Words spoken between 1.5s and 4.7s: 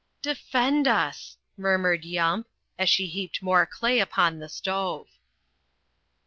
murmured Yump, as she heaped more clay upon the